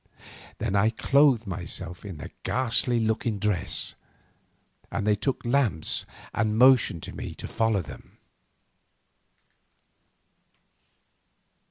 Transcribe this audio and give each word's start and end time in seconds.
Then 0.57 0.75
I 0.75 0.89
clothed 0.89 1.45
myself 1.45 2.03
in 2.05 2.17
the 2.17 2.31
ghastly 2.41 2.99
looking 2.99 3.37
dress, 3.37 3.93
and 4.89 5.05
they 5.05 5.13
took 5.13 5.45
lamps 5.45 6.07
and 6.33 6.57
motioned 6.57 7.03
to 7.03 7.15
me 7.15 7.35
to 7.35 7.47
follow 7.47 7.83
them. 7.83 8.17